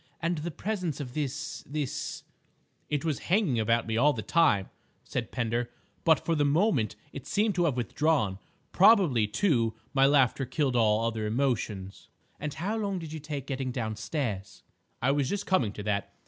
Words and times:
"And 0.19 0.39
the 0.39 0.49
presence 0.49 0.99
of 0.99 1.13
this—this—?" 1.13 2.23
"It 2.89 3.05
was 3.05 3.19
hanging 3.29 3.59
about 3.59 3.85
me 3.85 3.97
all 3.97 4.13
the 4.13 4.23
time," 4.23 4.71
said 5.03 5.31
Pender, 5.31 5.69
"but 6.03 6.19
for 6.25 6.33
the 6.33 6.43
moment 6.43 6.95
it 7.13 7.27
seemed 7.27 7.53
to 7.53 7.65
have 7.65 7.77
withdrawn. 7.77 8.39
Probably, 8.71 9.27
too, 9.27 9.75
my 9.93 10.07
laughter 10.07 10.47
killed 10.47 10.75
all 10.75 11.05
other 11.05 11.27
emotions." 11.27 12.09
"And 12.39 12.51
how 12.55 12.77
long 12.77 12.97
did 12.97 13.13
you 13.13 13.19
take 13.19 13.45
getting 13.45 13.71
downstairs?" 13.71 14.63
"I 15.03 15.11
was 15.11 15.29
just 15.29 15.45
coming 15.45 15.71
to 15.73 15.83
that. 15.83 16.11